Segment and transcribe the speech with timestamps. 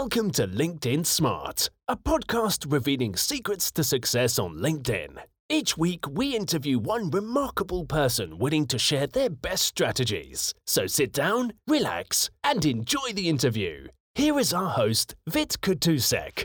[0.00, 5.16] Welcome to LinkedIn Smart, a podcast revealing secrets to success on LinkedIn.
[5.48, 10.52] Each week, we interview one remarkable person willing to share their best strategies.
[10.66, 13.88] So sit down, relax, and enjoy the interview.
[14.14, 16.44] Here is our host, Vit Kutusek.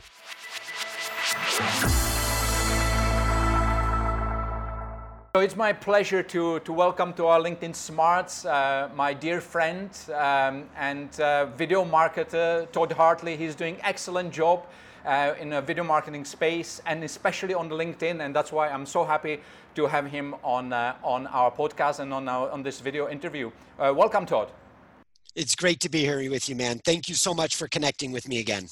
[5.33, 9.89] So it's my pleasure to, to welcome to our LinkedIn Smarts uh, my dear friend
[10.13, 13.37] um, and uh, video marketer Todd Hartley.
[13.37, 14.65] He's doing excellent job
[15.05, 18.19] uh, in a video marketing space and especially on LinkedIn.
[18.19, 19.39] And that's why I'm so happy
[19.75, 23.51] to have him on, uh, on our podcast and on, our, on this video interview.
[23.79, 24.51] Uh, welcome, Todd.
[25.33, 26.81] It's great to be here with you, man.
[26.83, 28.67] Thank you so much for connecting with me again.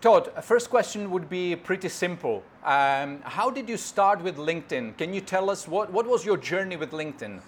[0.00, 2.44] Todd, first question would be pretty simple.
[2.62, 4.96] Um, how did you start with LinkedIn?
[4.96, 7.40] Can you tell us what, what was your journey with LinkedIn?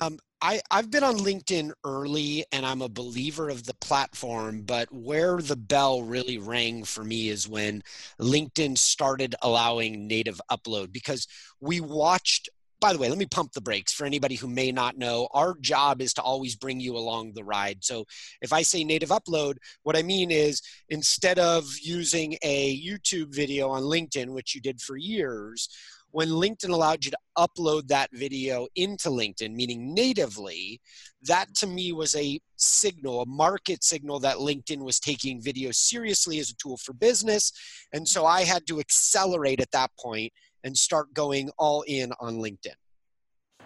[0.00, 4.88] Um, I, I've been on LinkedIn early and I'm a believer of the platform, but
[4.90, 7.82] where the bell really rang for me is when
[8.18, 11.28] LinkedIn started allowing native upload because
[11.60, 12.48] we watched
[12.82, 15.28] by the way, let me pump the brakes for anybody who may not know.
[15.32, 17.84] Our job is to always bring you along the ride.
[17.84, 18.04] So
[18.42, 23.68] if I say native upload, what I mean is instead of using a YouTube video
[23.68, 25.68] on LinkedIn, which you did for years,
[26.12, 30.80] when LinkedIn allowed you to upload that video into LinkedIn, meaning natively,
[31.22, 36.38] that to me was a signal, a market signal that LinkedIn was taking video seriously
[36.38, 37.52] as a tool for business.
[37.92, 40.32] And so I had to accelerate at that point
[40.64, 42.74] and start going all in on LinkedIn.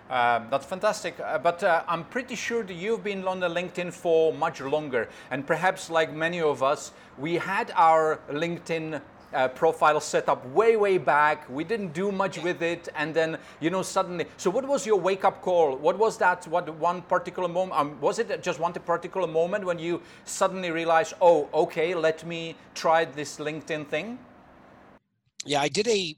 [0.08, 1.18] Uh, that's fantastic.
[1.18, 5.08] Uh, but uh, I'm pretty sure that you've been on the LinkedIn for much longer.
[5.32, 9.00] And perhaps, like many of us, we had our LinkedIn
[9.32, 11.48] uh, profile set up way, way back.
[11.48, 12.88] We didn't do much with it.
[12.96, 14.26] And then, you know, suddenly.
[14.36, 15.76] So, what was your wake up call?
[15.76, 16.46] What was that?
[16.46, 17.78] What one particular moment?
[17.78, 22.56] Um, was it just one particular moment when you suddenly realized, oh, okay, let me
[22.74, 24.18] try this LinkedIn thing?
[25.44, 26.16] Yeah, I did a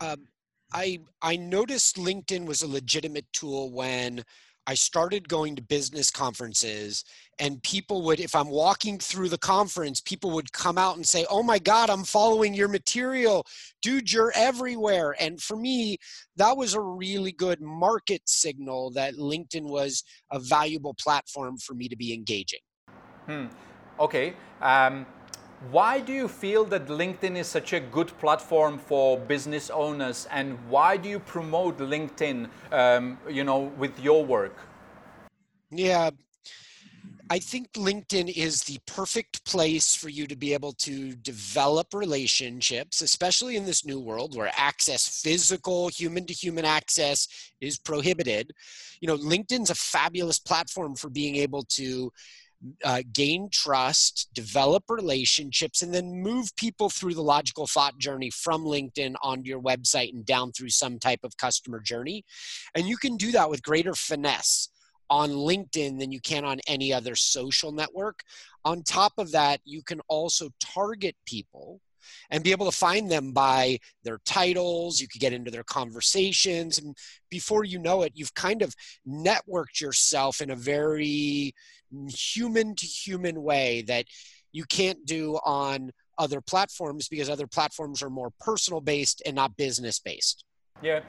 [0.00, 0.28] um,
[0.72, 4.24] I I noticed LinkedIn was a legitimate tool when
[4.68, 7.02] I started going to business conferences
[7.38, 11.24] and people would if I'm walking through the conference people would come out and say
[11.30, 13.46] oh my god I'm following your material
[13.80, 15.96] dude you're everywhere and for me
[16.36, 21.88] that was a really good market signal that LinkedIn was a valuable platform for me
[21.88, 22.60] to be engaging.
[23.24, 23.46] Hmm.
[23.98, 24.34] Okay.
[24.60, 25.06] Um,
[25.70, 30.58] why do you feel that LinkedIn is such a good platform for business owners, and
[30.68, 34.56] why do you promote LinkedIn, um, you know, with your work?
[35.70, 36.10] Yeah,
[37.30, 43.02] I think LinkedIn is the perfect place for you to be able to develop relationships,
[43.02, 47.28] especially in this new world where access, physical, human to human access
[47.60, 48.52] is prohibited.
[49.00, 52.10] You know, LinkedIn's a fabulous platform for being able to
[52.84, 58.64] uh, gain trust, develop relationships, and then move people through the logical thought journey from
[58.64, 62.24] LinkedIn onto your website and down through some type of customer journey.
[62.74, 64.70] And you can do that with greater finesse
[65.10, 68.20] on LinkedIn than you can on any other social network.
[68.64, 71.80] On top of that, you can also target people
[72.30, 75.00] and be able to find them by their titles.
[75.00, 76.78] You could get into their conversations.
[76.78, 76.96] And
[77.30, 78.74] before you know it, you've kind of
[79.06, 81.54] networked yourself in a very
[82.08, 84.06] human to human way that
[84.52, 89.56] you can't do on other platforms because other platforms are more personal based and not
[89.56, 90.44] business based.
[90.82, 91.00] Yeah.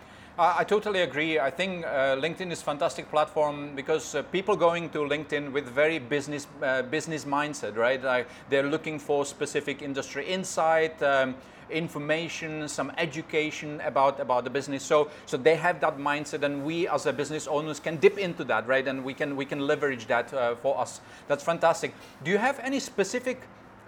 [0.41, 1.37] I totally agree.
[1.37, 5.65] I think uh, LinkedIn is a fantastic platform because uh, people going to LinkedIn with
[5.65, 8.01] very business uh, business mindset, right?
[8.01, 11.35] Like they're looking for specific industry insight, um,
[11.71, 14.83] information, some education about about the business.
[14.83, 18.43] So so they have that mindset, and we as a business owners can dip into
[18.45, 18.87] that, right?
[18.87, 21.01] And we can we can leverage that uh, for us.
[21.27, 21.93] That's fantastic.
[22.23, 23.41] Do you have any specific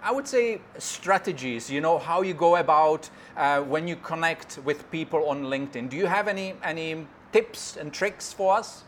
[0.04, 4.90] I would say strategies, you know, how you go about uh, when you connect with
[4.90, 5.90] people on LinkedIn.
[5.90, 8.82] Do you have any, any tips and tricks for us?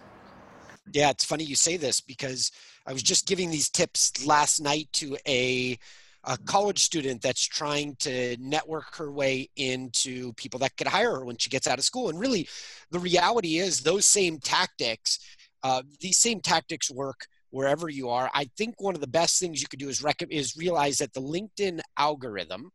[0.92, 2.50] Yeah, it's funny you say this because
[2.84, 5.78] I was just giving these tips last night to a,
[6.26, 11.24] a college student that's trying to network her way into people that could hire her
[11.24, 12.08] when she gets out of school.
[12.08, 12.48] And really,
[12.90, 15.18] the reality is those same tactics,
[15.62, 18.30] uh, these same tactics work wherever you are.
[18.34, 21.12] I think one of the best things you could do is rec- is realize that
[21.12, 22.70] the LinkedIn algorithm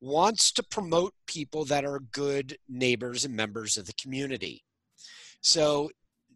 [0.00, 4.64] wants to promote people that are good neighbors and members of the community.
[5.42, 5.90] So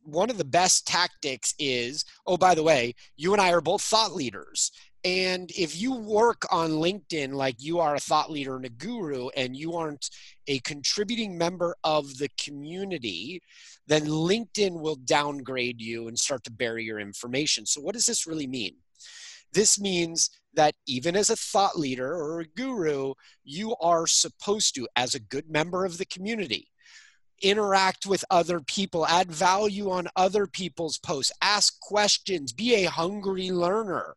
[0.05, 3.83] one of the best tactics is oh by the way you and i are both
[3.83, 4.71] thought leaders
[5.05, 9.29] and if you work on LinkedIn like you are a thought leader and a guru
[9.37, 10.09] and you aren't
[10.47, 13.43] a contributing member of the community,
[13.87, 17.67] then LinkedIn will downgrade you and start to bury your information.
[17.67, 18.77] So, what does this really mean?
[19.53, 23.13] This means that even as a thought leader or a guru,
[23.45, 26.69] you are supposed to, as a good member of the community,
[27.43, 33.51] interact with other people, add value on other people's posts, ask questions, be a hungry
[33.51, 34.15] learner.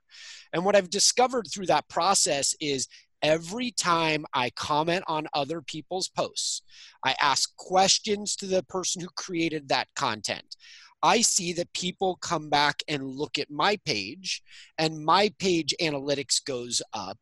[0.53, 2.87] And what I've discovered through that process is
[3.21, 6.61] every time I comment on other people's posts,
[7.03, 10.55] I ask questions to the person who created that content.
[11.03, 14.41] I see that people come back and look at my page,
[14.77, 17.17] and my page analytics goes up.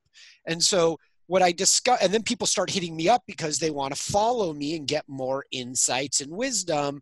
[0.46, 0.98] And so,
[1.28, 4.54] what I discuss, and then people start hitting me up because they want to follow
[4.54, 7.02] me and get more insights and wisdom.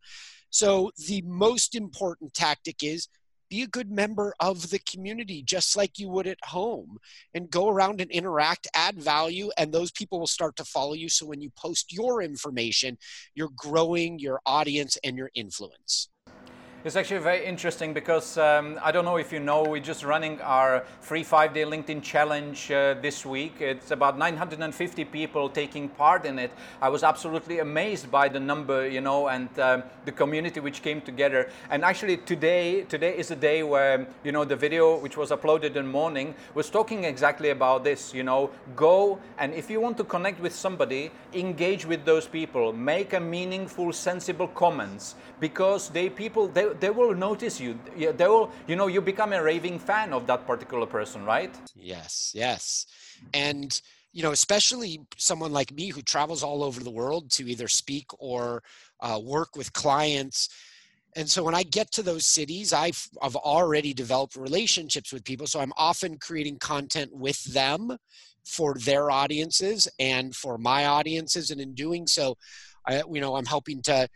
[0.49, 3.07] So, the most important tactic is
[3.53, 6.97] be a good member of the community just like you would at home
[7.35, 11.07] and go around and interact add value and those people will start to follow you
[11.07, 12.97] so when you post your information
[13.35, 16.09] you're growing your audience and your influence
[16.85, 20.41] it's actually very interesting because um, I don't know if you know, we're just running
[20.41, 23.61] our free five day LinkedIn challenge uh, this week.
[23.61, 26.51] It's about 950 people taking part in it.
[26.81, 30.99] I was absolutely amazed by the number, you know, and um, the community which came
[30.99, 31.49] together.
[31.69, 35.67] And actually, today, today is a day where, you know, the video which was uploaded
[35.67, 38.13] in the morning was talking exactly about this.
[38.13, 42.73] You know, go and if you want to connect with somebody, engage with those people,
[42.73, 47.79] make a meaningful, sensible comments because they people they they will notice you.
[47.95, 51.55] They will, you know, you become a raving fan of that particular person, right?
[51.75, 52.85] Yes, yes.
[53.33, 53.79] And,
[54.11, 58.07] you know, especially someone like me who travels all over the world to either speak
[58.19, 58.63] or
[58.99, 60.49] uh, work with clients.
[61.15, 65.47] And so when I get to those cities, I've, I've already developed relationships with people.
[65.47, 67.97] So I'm often creating content with them
[68.45, 71.51] for their audiences and for my audiences.
[71.51, 72.35] And in doing so,
[72.87, 74.07] I, you know, I'm helping to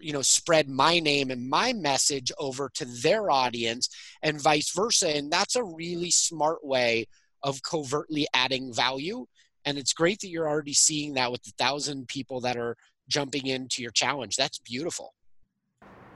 [0.00, 3.88] you know spread my name and my message over to their audience
[4.22, 7.06] and vice versa and that's a really smart way
[7.42, 9.26] of covertly adding value
[9.64, 12.76] and it's great that you're already seeing that with the thousand people that are
[13.08, 15.14] jumping into your challenge that's beautiful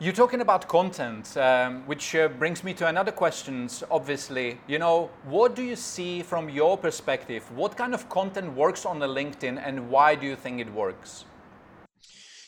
[0.01, 3.69] you're talking about content, um, which uh, brings me to another question.
[3.93, 7.49] Obviously, you know, what do you see from your perspective?
[7.53, 11.27] What kind of content works on the LinkedIn, and why do you think it works?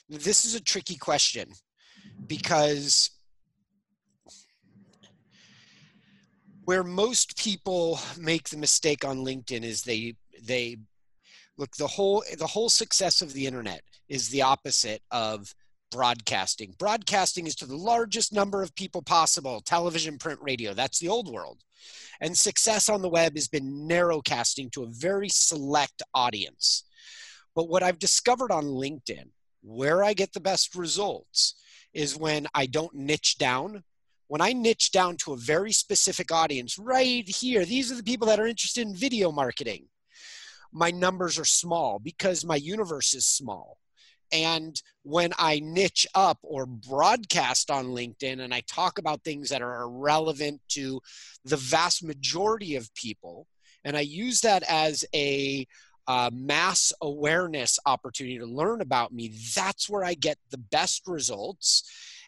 [0.08, 1.49] This is a tricky question
[2.26, 3.11] because
[6.64, 10.76] where most people make the mistake on linkedin is they they
[11.58, 15.53] look the whole the whole success of the internet is the opposite of
[15.91, 16.75] broadcasting.
[16.79, 20.75] Broadcasting is to the largest number of people possible television print radio.
[20.75, 21.62] That's the old world.
[22.20, 26.85] And success on the web has been narrowcasting to a very select audience.
[27.55, 29.31] But what i've discovered on linkedin
[29.67, 31.57] where I get the best results
[31.93, 33.83] is when I don't niche down.
[34.29, 38.29] When I niche down to a very specific audience, right here, these are the people
[38.29, 39.87] that are interested in video marketing.
[40.73, 43.79] My numbers are small because my universe is small.
[44.33, 49.63] And when I niche up or broadcast on LinkedIn and I talk about things that
[49.63, 51.01] are relevant to
[51.45, 53.47] the vast majority of people,
[53.85, 55.67] and I use that as a
[56.06, 61.82] uh, mass awareness opportunity to learn about me, that's where I get the best results.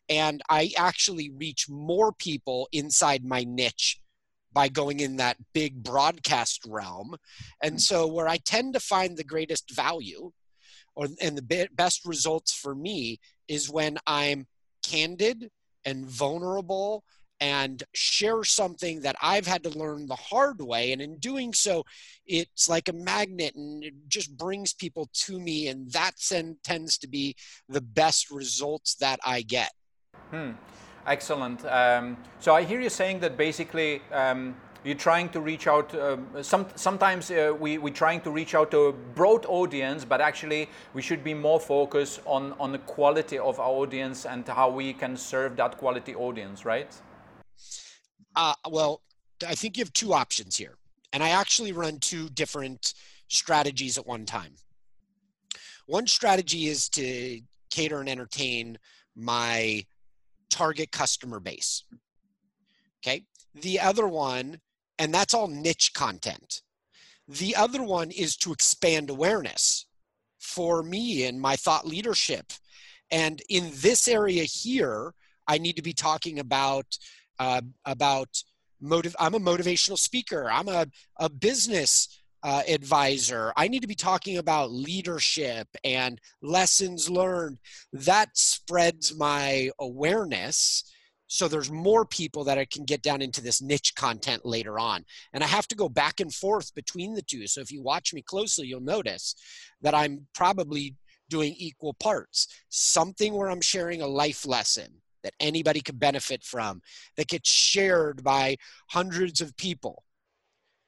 [0.08, 4.00] And I actually reach more people inside my niche
[4.52, 7.16] by going in that big broadcast realm.
[7.62, 10.32] And so, where I tend to find the greatest value
[10.97, 14.47] or, and the best results for me is when I'm
[14.82, 15.50] candid
[15.85, 17.04] and vulnerable
[17.40, 20.92] and share something that I've had to learn the hard way.
[20.92, 21.85] And in doing so,
[22.26, 25.68] it's like a magnet and it just brings people to me.
[25.68, 26.14] And that
[26.64, 27.37] tends to be
[27.68, 29.71] the best results that I get.
[30.30, 30.52] Hmm.
[31.07, 31.64] Excellent.
[31.64, 34.54] Um, so I hear you saying that basically um,
[34.85, 35.95] you're trying to reach out.
[35.95, 40.21] Uh, some, sometimes uh, we, we're trying to reach out to a broad audience, but
[40.21, 44.68] actually we should be more focused on, on the quality of our audience and how
[44.68, 46.95] we can serve that quality audience, right?
[48.38, 49.02] Uh, well,
[49.47, 50.76] I think you have two options here.
[51.12, 52.95] And I actually run two different
[53.26, 54.52] strategies at one time.
[55.87, 57.40] One strategy is to
[57.71, 58.78] cater and entertain
[59.16, 59.85] my
[60.50, 61.83] target customer base.
[63.00, 63.25] Okay.
[63.54, 64.61] The other one,
[64.99, 66.62] and that's all niche content.
[67.26, 69.87] The other one is to expand awareness
[70.38, 72.52] for me and my thought leadership.
[73.11, 75.12] And in this area here,
[75.49, 76.99] I need to be talking about
[77.38, 78.28] uh, about
[78.80, 79.16] motive.
[79.18, 80.49] I'm a motivational speaker.
[80.50, 80.87] I'm a,
[81.18, 83.52] a business uh, advisor.
[83.57, 87.59] I need to be talking about leadership and lessons learned.
[87.92, 90.85] That spreads my awareness
[91.28, 95.04] so there's more people that I can get down into this niche content later on.
[95.35, 97.47] And I have to go back and forth between the two.
[97.47, 99.35] So if you watch me closely, you'll notice
[99.83, 100.97] that I'm probably
[101.28, 102.49] doing equal parts.
[102.71, 106.80] Something where I'm sharing a life lesson that anybody could benefit from,
[107.16, 108.56] that gets shared by
[108.90, 110.04] hundreds of people,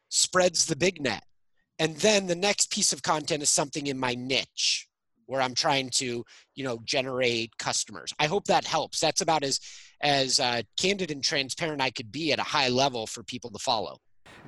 [0.08, 1.24] spreads the big net.
[1.78, 4.86] And then the next piece of content is something in my niche
[5.26, 6.24] where I'm trying to,
[6.56, 8.12] you know, generate customers.
[8.18, 8.98] I hope that helps.
[9.00, 9.60] That's about as
[10.02, 13.58] as uh, candid and transparent I could be at a high level for people to
[13.58, 13.98] follow.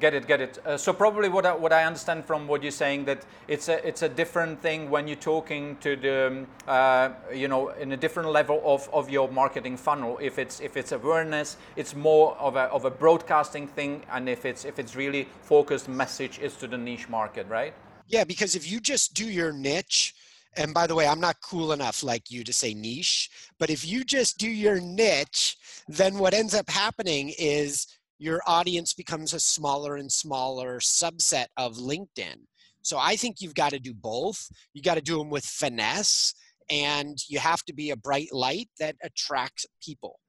[0.00, 0.58] Get it, get it.
[0.64, 3.86] Uh, so probably what I, what I understand from what you're saying that it's a
[3.86, 7.96] it's a different thing when you're talking to the um, uh, you know in a
[7.96, 10.18] different level of, of your marketing funnel.
[10.20, 14.44] If it's if it's awareness, it's more of a of a broadcasting thing, and if
[14.44, 17.74] it's if it's really focused message, is to the niche market, right?
[18.08, 20.14] Yeah, because if you just do your niche,
[20.56, 23.86] and by the way, I'm not cool enough like you to say niche, but if
[23.86, 25.56] you just do your niche,
[25.88, 27.86] then what ends up happening is
[28.22, 32.38] your audience becomes a smaller and smaller subset of LinkedIn.
[32.82, 34.38] So I think you've got to do both.
[34.74, 36.32] You got to do them with finesse,
[36.70, 40.20] and you have to be a bright light that attracts people.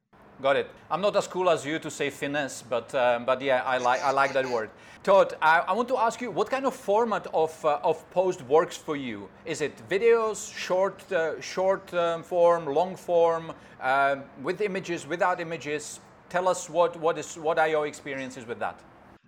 [0.42, 0.68] Got it.
[0.90, 4.02] I'm not as cool as you to say finesse, but um, but yeah, I like
[4.02, 4.72] I like that word.
[5.04, 8.42] Todd, I, I want to ask you, what kind of format of uh, of post
[8.48, 9.30] works for you?
[9.46, 16.00] Is it videos, short uh, short um, form, long form, uh, with images, without images?
[16.34, 18.80] Tell us what what is what are your experiences with that?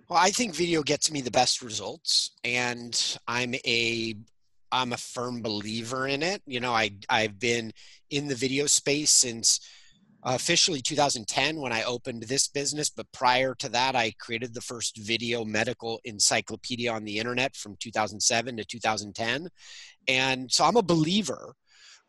[0.08, 2.92] Well, I think video gets me the best results, and
[3.28, 4.16] I'm a
[4.72, 6.42] I'm a firm believer in it.
[6.46, 7.70] You know, I I've been
[8.10, 9.60] in the video space since
[10.24, 14.60] uh, officially 2010 when I opened this business, but prior to that, I created the
[14.72, 19.48] first video medical encyclopedia on the internet from 2007 to 2010.
[20.08, 21.54] And so I'm a believer,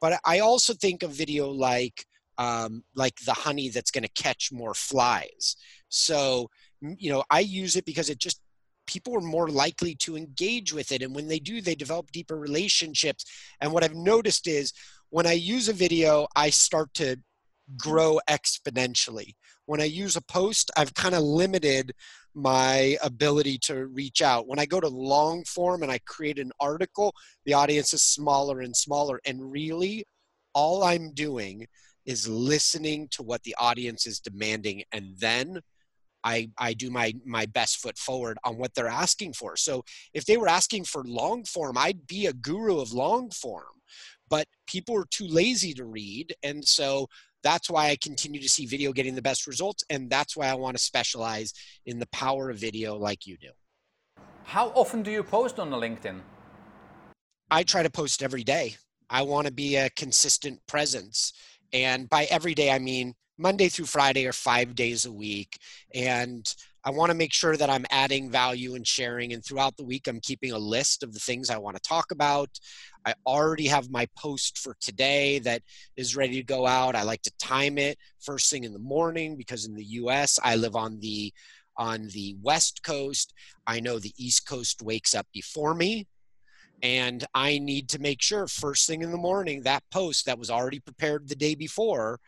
[0.02, 2.04] but I also think of video like
[2.38, 5.56] um, like the honey that's going to catch more flies.
[5.90, 6.50] So
[6.82, 8.40] you know, I use it because it just
[8.86, 12.38] people are more likely to engage with it and when they do they develop deeper
[12.38, 13.26] relationships
[13.60, 14.72] and what i've noticed is
[15.10, 17.18] when i use a video i start to
[17.76, 19.36] grow exponentially.
[19.66, 21.94] When I use a post, I've kind of limited
[22.34, 24.48] my ability to reach out.
[24.48, 27.14] When I go to long form and I create an article,
[27.46, 29.20] the audience is smaller and smaller.
[29.26, 30.06] And really,
[30.54, 31.68] all I'm doing
[32.08, 35.62] is listening to what the audience is demanding and then
[36.24, 39.56] I, I do my my best foot forward on what they're asking for.
[39.56, 39.84] So
[40.14, 43.64] if they were asking for long form, I'd be a guru of long form.
[44.30, 47.08] But people are too lazy to read, and so
[47.44, 49.84] that's why I continue to see video getting the best results.
[49.90, 51.54] And that's why I want to specialize
[51.86, 53.52] in the power of video like you do.
[54.44, 56.20] How often do you post on the LinkedIn?
[57.50, 58.76] I try to post every day.
[59.10, 61.32] I want to be a consistent presence.
[61.74, 65.60] And by every day, I mean Monday through Friday or five days a week.
[65.94, 66.52] And
[66.84, 69.34] I want to make sure that I'm adding value and sharing.
[69.34, 72.12] And throughout the week, I'm keeping a list of the things I want to talk
[72.12, 72.50] about.
[73.06, 75.62] I already have my post for today that
[75.96, 76.96] is ready to go out.
[76.96, 80.56] I like to time it first thing in the morning because in the US, I
[80.56, 81.34] live on the
[81.78, 83.34] on the west coast.
[83.68, 86.08] I know the east coast wakes up before me
[86.82, 90.50] and I need to make sure first thing in the morning that post that was
[90.50, 92.20] already prepared the day before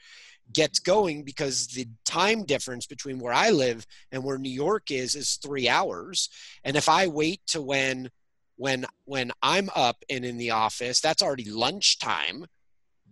[0.52, 5.16] gets going because the time difference between where I live and where New York is
[5.16, 6.30] is 3 hours.
[6.64, 8.10] And if I wait to when
[8.56, 12.46] when when I'm up and in the office that's already lunchtime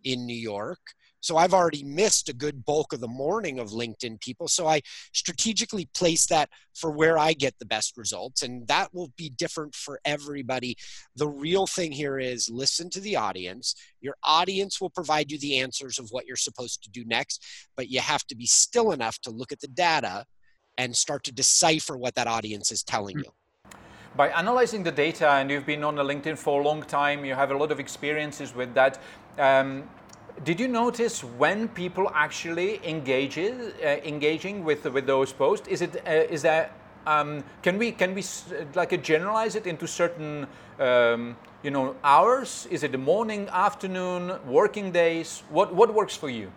[0.03, 0.79] in New York
[1.19, 4.47] so I've already missed a good bulk of the morning of LinkedIn people.
[4.47, 4.81] So I
[5.13, 8.43] strategically place that for where I get the best results.
[8.43, 10.77] And that will be different for everybody.
[11.15, 13.75] The real thing here is listen to the audience.
[14.01, 17.43] Your audience will provide you the answers of what you're supposed to do next,
[17.75, 20.25] but you have to be still enough to look at the data
[20.77, 23.31] and start to decipher what that audience is telling you.
[24.15, 27.51] By analyzing the data, and you've been on LinkedIn for a long time, you have
[27.51, 28.99] a lot of experiences with that.
[29.37, 29.83] Um,
[30.43, 35.67] did you notice when people actually engage uh, engaging with with those posts?
[35.67, 36.71] Is it uh, is that
[37.05, 38.23] um, can we can we
[38.75, 40.47] like uh, generalize it into certain
[40.79, 42.67] um, you know hours?
[42.69, 45.43] Is it the morning, afternoon, working days?
[45.49, 46.51] What what works for you?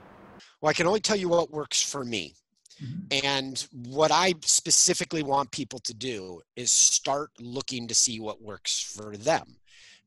[0.60, 2.34] Well, I can only tell you what works for me.
[2.82, 3.26] Mm-hmm.
[3.26, 8.80] And what I specifically want people to do is start looking to see what works
[8.80, 9.56] for them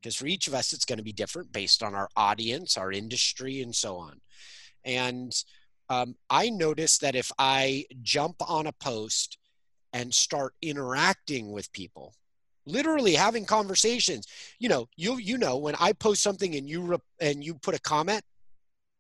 [0.04, 2.92] because for each of us it's going to be different based on our audience our
[2.92, 4.20] industry and so on.
[4.84, 5.34] And
[5.90, 9.38] um, i notice that if i jump on a post
[9.94, 12.14] and start interacting with people
[12.66, 14.26] literally having conversations
[14.60, 17.76] you know you you know when i post something and you re- and you put
[17.76, 18.24] a comment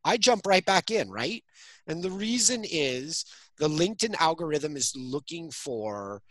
[0.03, 1.43] i jump right back in right?
[1.87, 3.25] And the reason is
[3.59, 6.21] the LinkedIn algorithm is looking for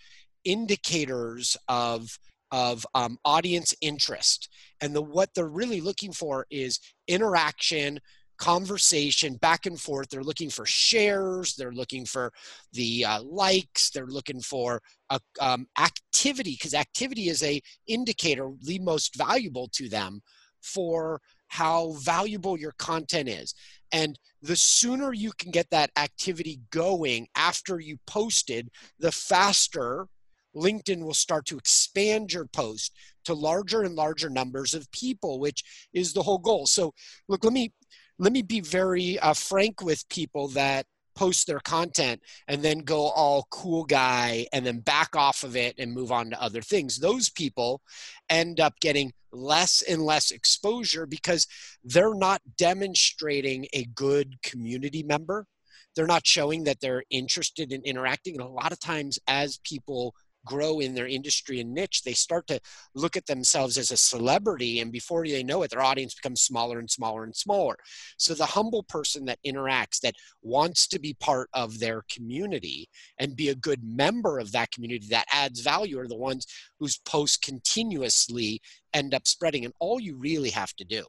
[0.45, 2.19] indicators of
[2.53, 4.49] of um, audience interest.
[4.81, 6.79] And the what they're really looking for is
[7.09, 7.99] interaction
[8.39, 10.09] conversation back and forth.
[10.11, 11.55] They're looking for shares.
[11.55, 12.33] They're looking for
[12.73, 13.91] the uh, likes.
[13.91, 19.89] They're looking for a, um, activity because activity is a indicator the most valuable to
[19.89, 20.21] them
[20.61, 23.55] for how valuable your content is.
[23.93, 30.09] And the sooner you can get that activity going after you posted the faster
[30.55, 32.93] LinkedIn will start to expand your post
[33.25, 36.67] to larger and larger numbers of people, which is the whole goal.
[36.67, 36.95] So,
[37.29, 37.73] look, let me
[38.19, 43.09] let me be very uh, frank with people that post their content and then go
[43.09, 46.99] all cool guy and then back off of it and move on to other things.
[46.99, 47.83] Those people
[48.29, 51.47] end up getting less and less exposure because
[51.85, 55.47] they're not demonstrating a good community member.
[55.95, 58.35] They're not showing that they're interested in interacting.
[58.35, 62.47] And a lot of times, as people grow in their industry and niche, they start
[62.49, 62.61] to
[62.95, 64.81] look at themselves as a celebrity.
[64.81, 67.77] And before they know it, their audience becomes smaller and smaller and smaller.
[68.17, 73.37] So the humble person that interacts, that wants to be part of their community and
[73.37, 76.47] be a good member of that community that adds value are the ones
[76.79, 78.61] whose posts continuously
[78.93, 79.65] end up spreading.
[79.65, 81.05] And all you really have to do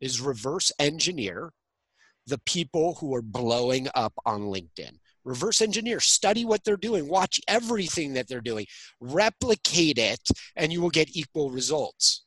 [0.00, 1.52] is reverse engineer
[2.26, 7.40] the people who are blowing up on LinkedIn reverse engineer, study what they're doing, watch
[7.48, 8.66] everything that they're doing,
[9.00, 10.20] replicate it,
[10.56, 12.24] and you will get equal results.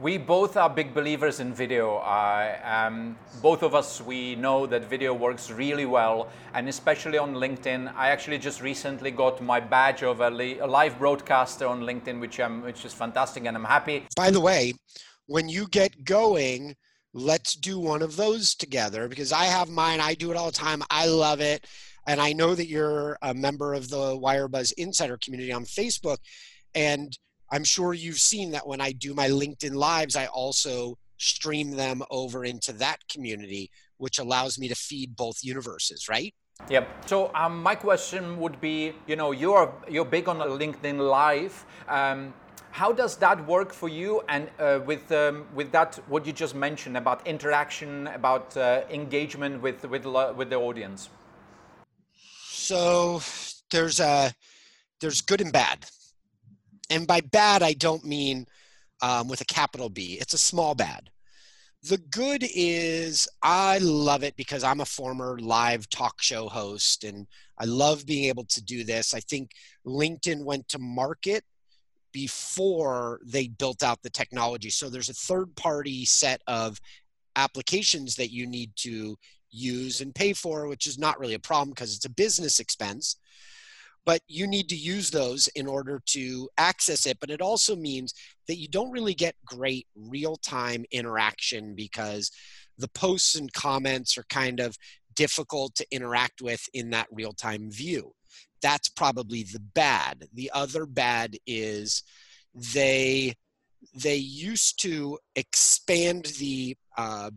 [0.00, 1.96] We both are big believers in video.
[1.96, 7.34] Uh, um, both of us, we know that video works really well, and especially on
[7.34, 7.92] LinkedIn.
[7.96, 12.20] I actually just recently got my badge of a, li- a live broadcaster on LinkedIn,
[12.20, 14.06] which, um, which is fantastic, and I'm happy.
[14.14, 14.74] By the way,
[15.26, 16.76] when you get going,
[17.14, 20.00] let's do one of those together because I have mine.
[20.00, 20.82] I do it all the time.
[20.90, 21.66] I love it.
[22.06, 26.18] And I know that you're a member of the Wirebuzz Insider community on Facebook.
[26.74, 27.16] And
[27.50, 32.02] I'm sure you've seen that when I do my LinkedIn Lives, I also stream them
[32.10, 36.34] over into that community, which allows me to feed both universes, right?
[36.70, 37.08] Yep.
[37.08, 41.64] So um, my question would be, you know, you're you're big on LinkedIn Live.
[41.88, 42.34] Um,
[42.78, 44.22] how does that work for you?
[44.28, 49.60] And uh, with um, with that, what you just mentioned about interaction, about uh, engagement
[49.60, 50.04] with with
[50.38, 51.10] with the audience.
[52.46, 53.20] So
[53.72, 54.32] there's a
[55.00, 55.86] there's good and bad,
[56.88, 58.46] and by bad I don't mean
[59.02, 60.16] um, with a capital B.
[60.20, 61.10] It's a small bad.
[61.82, 67.26] The good is I love it because I'm a former live talk show host and
[67.56, 69.14] I love being able to do this.
[69.14, 69.52] I think
[69.86, 71.44] LinkedIn went to market
[72.12, 74.70] before they built out the technology.
[74.70, 76.78] So there's a third party set of
[77.36, 79.16] applications that you need to
[79.50, 83.16] use and pay for, which is not really a problem because it's a business expense.
[84.04, 87.18] But you need to use those in order to access it.
[87.20, 88.14] But it also means
[88.46, 92.30] that you don't really get great real time interaction because
[92.78, 94.78] the posts and comments are kind of
[95.14, 98.12] difficult to interact with in that real time view
[98.60, 100.24] that's probably the bad.
[100.32, 102.02] The other bad is
[102.54, 103.34] they
[103.94, 107.30] they used to expand the uh,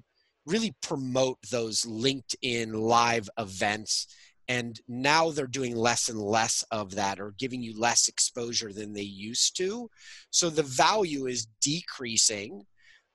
[0.46, 4.08] really promote those LinkedIn live events.
[4.48, 8.92] And now they're doing less and less of that or giving you less exposure than
[8.92, 9.90] they used to.
[10.30, 12.66] So the value is decreasing.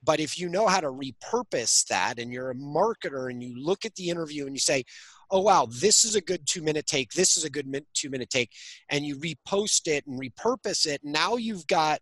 [0.06, 3.84] But if you know how to repurpose that and you're a marketer and you look
[3.84, 4.84] at the interview and you say,
[5.30, 8.30] oh wow this is a good two minute take this is a good two minute
[8.30, 8.52] take
[8.90, 11.98] and you repost it and repurpose it now you've got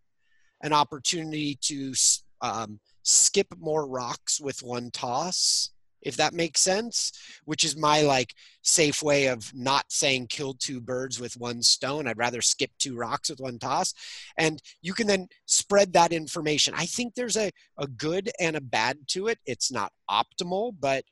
[0.63, 1.95] an opportunity to
[2.41, 5.71] um, skip more rocks with one toss
[6.05, 7.13] if that makes sense
[7.45, 12.09] which is my like safe way of not saying kill two birds with one stone.
[12.09, 13.93] I'd rather skip two rocks with one toss.
[14.39, 16.75] And you can then spread that information.
[16.77, 19.39] I think there's a, a good and a bad to it.
[19.47, 21.05] It's not optimal but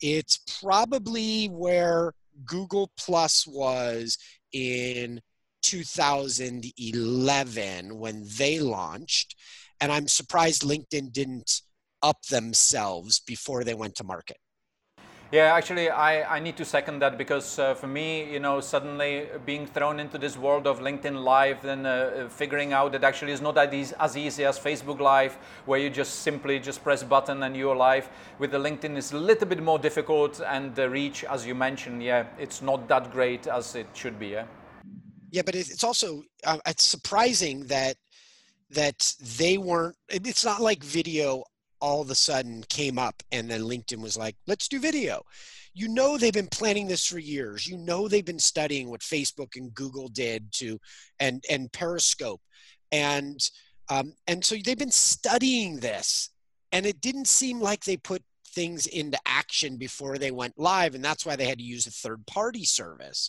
[0.00, 2.12] it's probably where
[2.44, 4.18] Google Plus was
[4.52, 5.20] in
[5.62, 9.36] 2011 when they launched.
[9.80, 11.62] And I'm surprised LinkedIn didn't
[12.04, 14.36] up themselves before they went to market.
[15.32, 19.26] Yeah, actually, I, I need to second that because uh, for me, you know, suddenly
[19.44, 23.40] being thrown into this world of LinkedIn Live and uh, figuring out that actually is
[23.40, 27.74] not as easy as Facebook Live, where you just simply just press button and you're
[27.74, 28.08] live.
[28.38, 32.00] With the LinkedIn, it's a little bit more difficult, and the reach, as you mentioned,
[32.00, 34.28] yeah, it's not that great as it should be.
[34.28, 34.46] Yeah.
[35.32, 37.96] Yeah, but it's also uh, it's surprising that
[38.70, 39.96] that they weren't.
[40.08, 41.42] It's not like video
[41.84, 45.20] all of a sudden came up and then LinkedIn was like, let's do video.
[45.74, 47.66] You know they've been planning this for years.
[47.66, 50.78] You know they've been studying what Facebook and Google did to
[51.20, 52.40] and and Periscope.
[52.90, 53.38] And
[53.90, 56.30] um, and so they've been studying this.
[56.72, 60.94] And it didn't seem like they put things into action before they went live.
[60.94, 63.28] And that's why they had to use a third party service.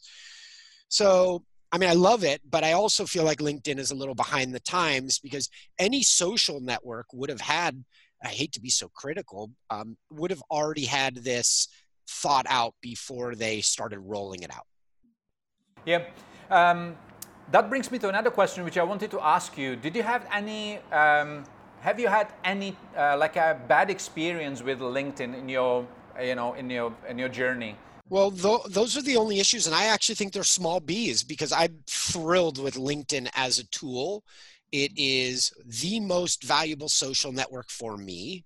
[0.87, 4.15] So I mean, I love it, but I also feel like LinkedIn is a little
[4.15, 7.83] behind the times because any social network would have had,
[8.23, 11.67] I hate to be so critical, um, would have already had this
[12.07, 14.65] thought out before they started rolling it out.
[15.85, 16.03] Yeah.
[16.49, 16.95] Um,
[17.51, 19.75] that brings me to another question which I wanted to ask you.
[19.75, 21.43] Did you have any, um,
[21.81, 25.87] have you had any, uh, like a bad experience with LinkedIn in your,
[26.21, 27.75] you know, in your, in your journey?
[28.07, 29.65] Well, th- those are the only issues.
[29.67, 34.23] And I actually think they're small B's because I'm thrilled with LinkedIn as a tool.
[34.71, 38.43] It is the most valuable social network for me.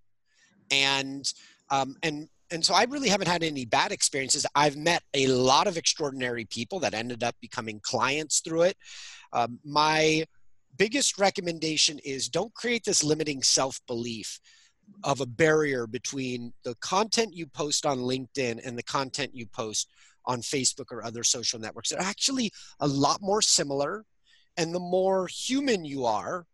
[0.71, 1.25] And,
[1.69, 4.45] um, and, and so I really haven't had any bad experiences.
[4.55, 8.77] I've met a lot of extraordinary people that ended up becoming clients through it.
[9.33, 10.25] Um, my
[10.77, 14.39] biggest recommendation is don't create this limiting self belief
[15.03, 19.89] of a barrier between the content you post on LinkedIn and the content you post
[20.25, 21.89] on Facebook or other social networks.
[21.89, 24.05] They're actually a lot more similar.
[24.59, 26.45] And the more human you are,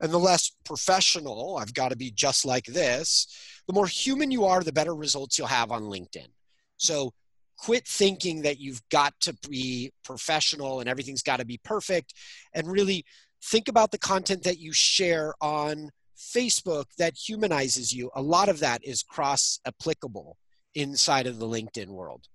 [0.00, 3.26] and the less professional, I've got to be just like this,
[3.66, 6.28] the more human you are, the better results you'll have on LinkedIn.
[6.76, 7.14] So
[7.56, 12.12] quit thinking that you've got to be professional and everything's got to be perfect
[12.52, 13.06] and really
[13.42, 18.60] think about the content that you share on Facebook that humanizes you, a lot of
[18.60, 20.36] that is cross applicable
[20.74, 22.28] inside of the LinkedIn world.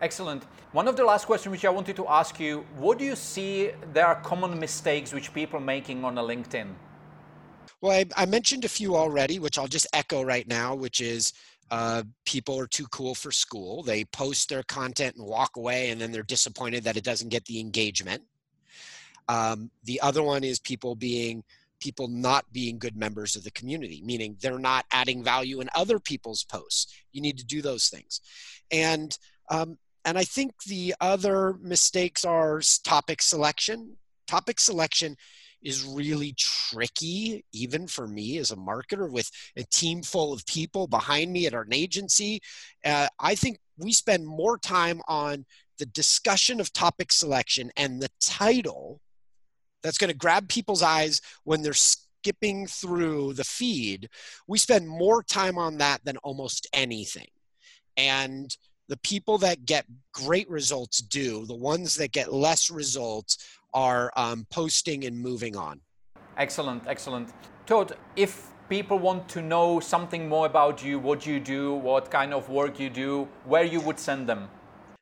[0.00, 0.44] Excellent.
[0.72, 3.70] One of the last questions which I wanted to ask you, what do you see
[3.92, 6.68] there are common mistakes which people are making on a LinkedIn?
[7.80, 11.32] Well, I, I mentioned a few already, which I'll just echo right now, which is
[11.70, 13.82] uh, people are too cool for school.
[13.82, 17.44] They post their content and walk away, and then they're disappointed that it doesn't get
[17.46, 18.22] the engagement.
[19.28, 21.42] Um, the other one is people being
[21.78, 25.98] people not being good members of the community, meaning they're not adding value in other
[25.98, 26.94] people's posts.
[27.12, 28.22] You need to do those things.
[28.70, 29.16] And
[29.50, 33.96] um, and I think the other mistakes are topic selection.
[34.28, 35.16] Topic selection
[35.62, 40.86] is really tricky, even for me as a marketer with a team full of people
[40.86, 42.40] behind me at our agency.
[42.84, 45.44] Uh, I think we spend more time on
[45.78, 49.00] the discussion of topic selection and the title
[49.82, 54.08] that's going to grab people's eyes when they're skipping through the feed.
[54.46, 57.28] We spend more time on that than almost anything.
[57.96, 58.56] And
[58.88, 64.46] the people that get great results do, the ones that get less results are um,
[64.50, 65.80] posting and moving on.
[66.36, 67.32] Excellent, excellent.
[67.66, 72.32] Todd, if people want to know something more about you, what you do, what kind
[72.32, 74.48] of work you do, where you would send them?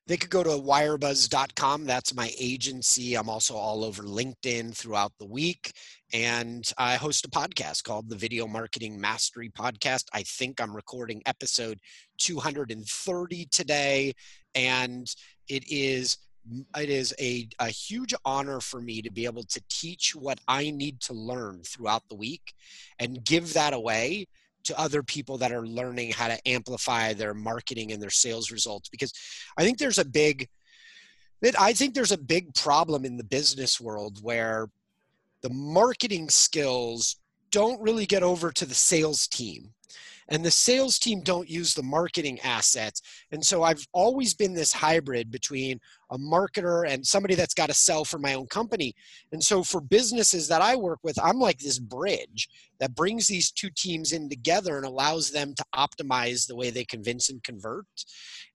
[0.07, 1.87] They could go to wirebuzz.com.
[1.87, 3.15] That's my agency.
[3.15, 5.73] I'm also all over LinkedIn throughout the week.
[6.13, 10.05] And I host a podcast called the Video Marketing Mastery Podcast.
[10.13, 11.79] I think I'm recording episode
[12.19, 14.13] 230 today.
[14.55, 15.07] And
[15.49, 16.19] it is
[16.77, 20.71] it is a, a huge honor for me to be able to teach what I
[20.71, 22.53] need to learn throughout the week
[22.99, 24.27] and give that away
[24.65, 28.89] to other people that are learning how to amplify their marketing and their sales results
[28.89, 29.13] because
[29.57, 30.49] i think there's a big
[31.59, 34.69] i think there's a big problem in the business world where
[35.43, 37.17] the marketing skills
[37.51, 39.71] don't really get over to the sales team
[40.29, 44.73] and the sales team don't use the marketing assets and so i've always been this
[44.73, 45.79] hybrid between
[46.11, 48.95] a marketer and somebody that's got to sell for my own company
[49.33, 52.49] and so for businesses that i work with i'm like this bridge
[52.81, 56.85] that brings these two teams in together and allows them to optimize the way they
[56.85, 57.87] convince and convert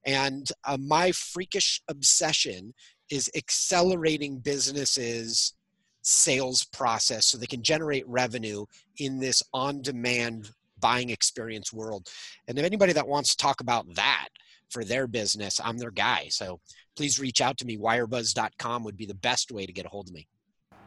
[0.06, 2.72] and uh, my freakish obsession
[3.10, 5.54] is accelerating businesses
[6.02, 8.64] sales process so they can generate revenue
[8.98, 12.08] in this on demand buying experience world.
[12.48, 14.28] And if anybody that wants to talk about that
[14.70, 16.28] for their business, I'm their guy.
[16.30, 16.60] So
[16.96, 17.76] please reach out to me.
[17.76, 20.26] Wirebuzz.com would be the best way to get a hold of me.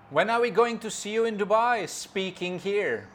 [0.10, 3.08] When are we going to see you in Dubai speaking here?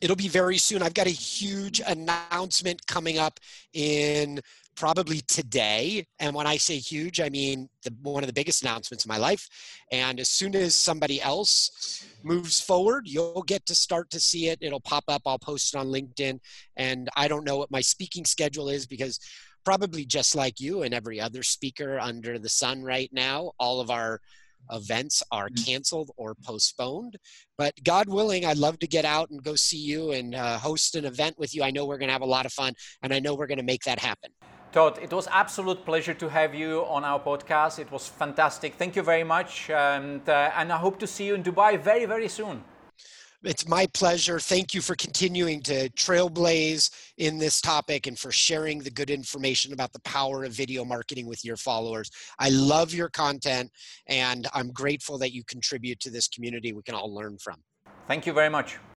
[0.00, 0.82] It'll be very soon.
[0.82, 3.40] I've got a huge announcement coming up
[3.72, 4.40] in
[4.76, 6.06] probably today.
[6.18, 9.16] And when I say huge, I mean the, one of the biggest announcements of my
[9.16, 9.48] life.
[9.92, 14.58] And as soon as somebody else moves forward, you'll get to start to see it.
[14.60, 15.22] It'll pop up.
[15.26, 16.40] I'll post it on LinkedIn.
[16.76, 19.18] And I don't know what my speaking schedule is because
[19.64, 23.90] probably just like you and every other speaker under the sun right now, all of
[23.90, 24.20] our
[24.72, 25.66] events are mm.
[25.66, 27.16] canceled or postponed.
[27.56, 30.94] But God willing, I'd love to get out and go see you and uh, host
[30.94, 31.62] an event with you.
[31.62, 33.58] I know we're going to have a lot of fun, and I know we're going
[33.58, 34.30] to make that happen.
[34.74, 37.78] Todd, it was absolute pleasure to have you on our podcast.
[37.78, 38.74] It was fantastic.
[38.74, 42.06] Thank you very much, and uh, and I hope to see you in Dubai very
[42.06, 42.64] very soon.
[43.44, 44.40] It's my pleasure.
[44.40, 49.72] Thank you for continuing to trailblaze in this topic and for sharing the good information
[49.72, 52.10] about the power of video marketing with your followers.
[52.40, 53.70] I love your content
[54.08, 57.58] and I'm grateful that you contribute to this community we can all learn from.
[58.08, 58.78] Thank you very much.